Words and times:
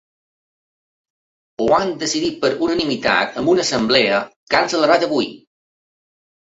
Ho 1.59 1.67
han 1.77 1.93
decidit 2.05 2.41
per 2.47 2.51
unanimitat 2.69 3.39
en 3.43 3.53
una 3.55 3.67
assemblea 3.69 4.27
que 4.33 4.61
han 4.63 4.77
celebrat 4.77 5.11
avui. 5.11 5.35